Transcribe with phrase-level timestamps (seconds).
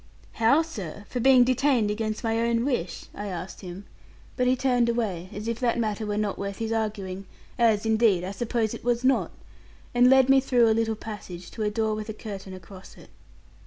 [0.31, 1.05] 'How, sir?
[1.09, 3.85] For being detained against my own wish?' I asked him;
[4.35, 7.27] but he turned away, as if that matter were not worth his arguing,
[7.59, 9.29] as, indeed, I suppose it was not,
[9.93, 13.11] and led me through a little passage to a door with a curtain across it.